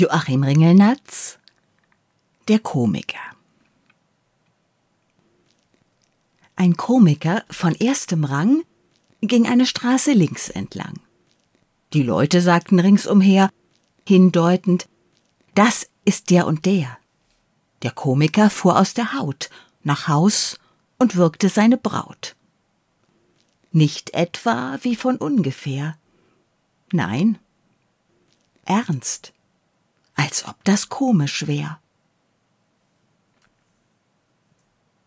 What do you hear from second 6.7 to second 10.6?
Komiker von erstem Rang ging eine Straße links